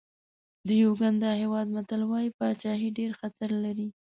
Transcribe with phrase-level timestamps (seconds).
[0.67, 3.87] د یوګانډا هېواد متل وایي پاچاهي ډېر خطر لري.